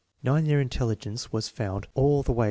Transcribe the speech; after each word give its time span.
Nine 0.23 0.47
year 0.47 0.59
intelligence 0.59 1.31
was 1.31 1.47
found 1.47 1.85
all 1.93 2.23
the 2.23 2.31
i 2.33 2.35
Seep. 2.35 2.39